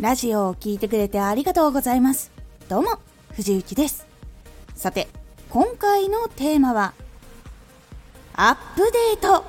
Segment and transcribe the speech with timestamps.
[0.00, 2.30] ラジオを聴いてくれてありがとうございます。
[2.68, 3.00] どうも、
[3.32, 4.06] 藤幸です。
[4.76, 5.08] さて、
[5.50, 6.94] 今回のテーマは、
[8.34, 9.44] アップデート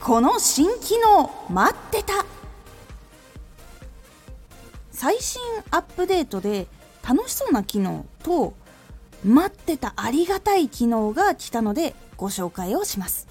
[0.00, 2.26] この新機能待ってた
[4.90, 5.40] 最新
[5.70, 6.66] アップデートで
[7.02, 8.52] 楽しそうな機能と
[9.24, 13.26] 待ってたありがたい機能が来たのでご紹介をします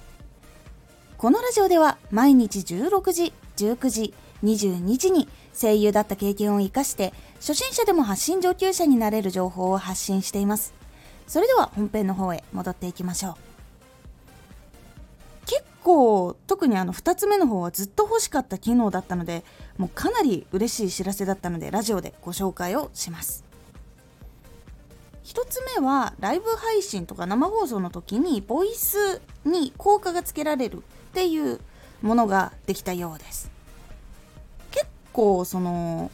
[1.17, 4.13] このラジオでは毎日16時19時
[4.43, 5.27] 22時に
[5.59, 10.75] 声優だった経験を生かして初心者でも発信上級者になれる情報を発信しています。
[11.25, 13.35] それでは本編の方へ戻っていきましょう。
[15.47, 19.43] 結構特にあの2つ目の方はずっと欲しかった機能だったので
[19.79, 23.43] もうかなり嬉しい知らせだったのでラジオでご紹介をします。
[25.23, 30.83] 1つ目はライブ配信とか生放送の時にボイスに効果がつけられる
[31.17, 31.59] っていう
[32.03, 33.49] ものができたようです。
[34.69, 36.11] 結構その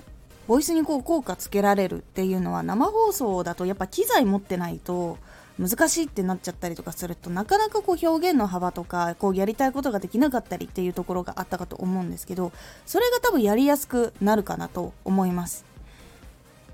[0.47, 5.17] ボイスにこう効果つけられるっていうのは生放送だとやっぱ機材持ってないと
[5.59, 12.53] 難しいってなっちゃったりとかするとなかなかこう表現の幅とかこうやりたいことができなかったりっていうところがあったかと思うんですけど
[12.85, 15.65] それが多分やりやすくなるかなと思います。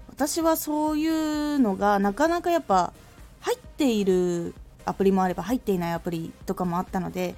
[0.09, 2.93] 私はそういうのがなかなかやっぱ
[3.39, 4.53] 入っている
[4.85, 7.35] アプリもあれば入っていないアプリとかもあったので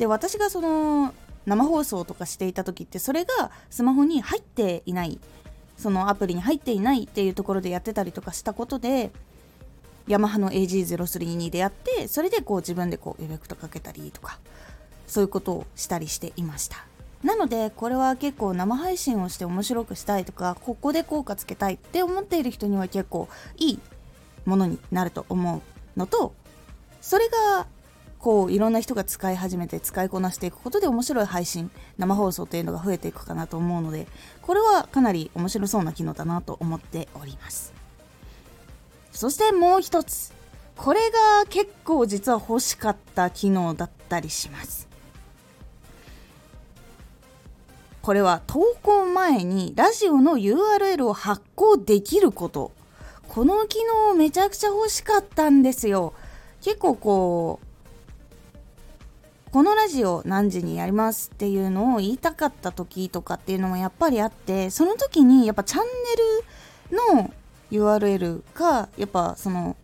[0.00, 1.12] で私がその
[1.44, 5.20] 生放送とかしていた時ってそれがスマホに入っていない
[5.76, 9.10] そのアプリに入っていないっていうところでやってたりとかしたことで
[10.08, 14.38] ヤマハの AG03 に出会ってそれでこう自分でこうエフェクトかけたりとか
[15.06, 16.86] そういうことをしたりしていました。
[17.22, 23.28] なのでこれは結構生配信をして面白くしたいとかここで効果つけたいって思っている人には結構
[23.58, 23.78] いい
[24.46, 25.62] ものになると思
[25.96, 26.32] うのと
[27.02, 27.66] それが
[28.20, 34.06] こういろんな人が使い始めて使いこなしていくことで面白い配信生放送というのが増えていくかなと思うので
[34.42, 37.72] これはかなり面白そうな機能だなと思っております。
[39.12, 40.32] そしてもう一つ。
[40.76, 44.88] これが結構実は欲しかった機能だったりします。
[48.00, 52.72] これは投稿前にラジオの URL を発行できること。
[53.28, 56.14] この機能めちゃくちゃ欲しかったんですよ。
[56.62, 57.69] 結構こう
[59.52, 65.82] このラジオ何時にやりますっていうのを言いたかった時とかっていうのもやっぱりあってその時にやっぱチャン
[67.10, 67.34] ネルの
[67.72, 69.76] URL がやっぱその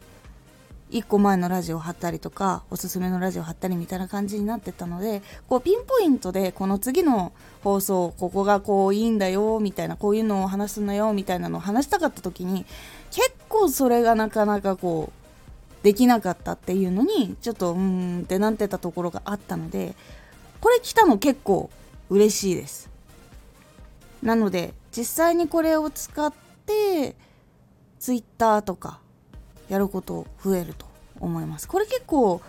[0.92, 7.32] 1個前のラジオ貼ったりとかおすすめのラジオ貼ったりみたいな感じになってたのでこうピンポイントでこの次の
[7.64, 12.64] 放送ここがこういいんだよみたいなこういうのを話すんだよみたいなのを話したかった時に
[13.10, 15.25] 結構それがなかなかこう
[15.82, 19.94] できなかったっていうのにちょっとうーんってなってたところがあったので
[20.60, 21.70] これ来たの結構
[22.10, 22.90] 嬉しいです。
[24.22, 26.32] なので実際にこれを使っ
[26.64, 27.14] て
[27.98, 29.00] Twitter とか
[29.68, 30.86] やること増えると
[31.20, 31.68] 思います。
[31.68, 32.40] これ結構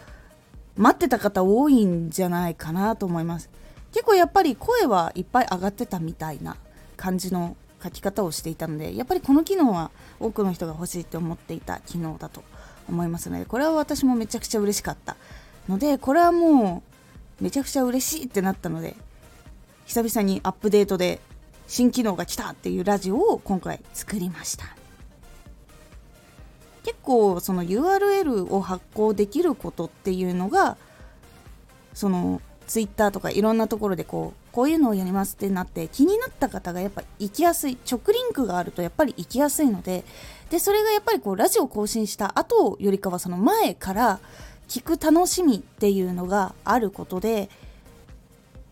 [0.75, 3.49] 待ってた方多いんじゃないかなと思います。
[3.91, 6.57] 結構やっぱり声はいっぱい上がってたみたいな
[6.95, 12.43] 感じの書き方をしていたのでやっぱりこの機能は多くの人が欲しいって思っていた機能だと
[12.89, 15.15] 思いますのでこれは私もめちゃくちゃ嬉しかった
[15.67, 16.83] のでこれはも
[17.39, 18.95] うめちゃくちゃ嬉しいってなったので
[19.85, 21.19] 久々にアップデートで
[21.67, 24.65] 新機能が来たっていうラジオを今回作りました。
[26.83, 30.77] 結構その URL を発行できることっていうのが
[31.93, 40.03] その Twitter とかいろんなところでこうこういうのをやりますってなって気になった方がやっぱ行きやすい直リンクがあるとやっぱり行きやすいので
[40.49, 44.19] でそれがやっぱりこうラジオ更新した後よりかはその前から
[44.67, 47.49] 聞く楽しみっていうのがあることで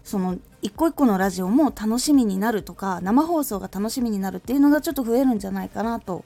[0.03, 6.25] その一個一個のラジオも楽しみになるとか生放送が楽しみになるっていうのがちょっと増えるんじゃないかなと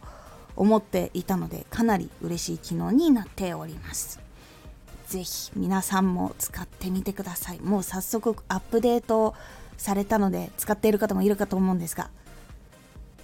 [0.56, 4.28] 思っていたのでかなり嬉しい機能になっております。
[5.09, 7.59] 是非皆さんも使ってみてください。
[7.62, 9.34] もう早速アップデート
[9.76, 12.11] されたので使っている方もいるかと思うんですが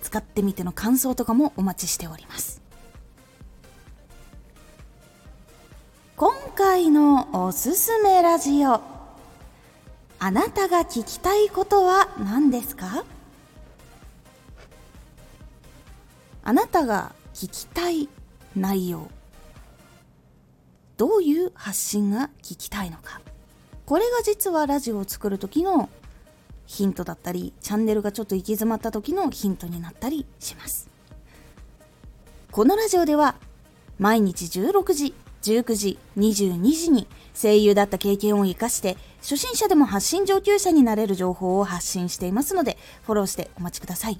[0.01, 2.61] 使ってみての感想とかもお待ちしております。
[6.17, 8.81] 今回のおすすめラジオ。
[10.17, 13.05] あなたが聞きたいことは何ですか？
[16.43, 18.07] あなたが聞きたい
[18.55, 19.09] 内容。
[20.97, 23.21] どういう発信が聞きたいのか。
[23.85, 25.89] これが実はラジオを作る時の
[26.65, 30.89] ヒントだったりチャンネルがちょっと行き詰まった時のヒントになったりします。
[32.51, 33.35] このラジオでは
[33.99, 35.13] 毎日16時
[35.43, 37.07] 19時22時に
[37.39, 44.19] 声優だった経験を生かして初心者でも発信上級者になれる情報を発信していますのでフォローしてお待ちください。